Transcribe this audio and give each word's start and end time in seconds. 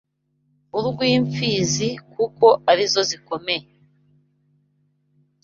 urw’imfizi 0.77 1.89
kuko 2.13 2.47
arizo 2.71 3.01
zikomeye 3.09 3.65